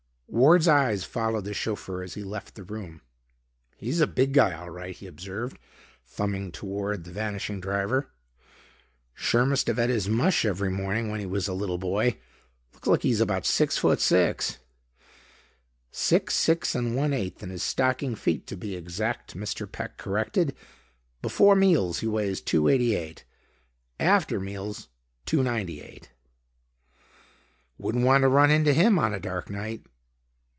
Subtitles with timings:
[0.33, 3.01] Ward's eyes followed the chauffeur as he left the room.
[3.75, 5.59] "He's a big guy all right," he observed,
[6.05, 8.13] thumbing toward the vanishing driver.
[9.13, 12.17] "Sure must have et his mush every morning when he was a little boy.
[12.73, 14.59] Looks like he's about six foot six."
[15.91, 19.69] "Six, six and one eighth in his stocking feet, to be exact," Mr.
[19.69, 20.55] Peck corrected.
[21.21, 23.25] "Before meals he weighs two eighty eight;
[23.99, 24.87] after meals
[25.25, 26.09] two ninety eight."
[27.77, 29.83] "Wouldn't want to run into him on a dark night."